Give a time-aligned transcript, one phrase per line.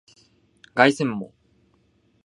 [0.73, 1.31] 凱旋門